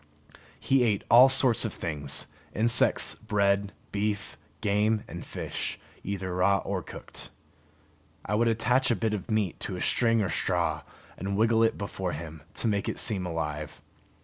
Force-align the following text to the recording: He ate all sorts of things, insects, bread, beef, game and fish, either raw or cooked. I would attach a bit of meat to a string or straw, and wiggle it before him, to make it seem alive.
He 0.59 0.81
ate 0.83 1.03
all 1.11 1.29
sorts 1.29 1.63
of 1.63 1.75
things, 1.75 2.25
insects, 2.55 3.13
bread, 3.13 3.71
beef, 3.91 4.35
game 4.59 5.03
and 5.07 5.23
fish, 5.23 5.77
either 6.03 6.33
raw 6.33 6.57
or 6.65 6.81
cooked. 6.81 7.29
I 8.25 8.33
would 8.33 8.47
attach 8.47 8.89
a 8.89 8.95
bit 8.95 9.13
of 9.13 9.29
meat 9.29 9.59
to 9.59 9.75
a 9.75 9.81
string 9.81 10.23
or 10.23 10.29
straw, 10.29 10.81
and 11.19 11.37
wiggle 11.37 11.61
it 11.61 11.77
before 11.77 12.13
him, 12.13 12.41
to 12.55 12.67
make 12.67 12.89
it 12.89 12.97
seem 12.97 13.27
alive. 13.27 13.79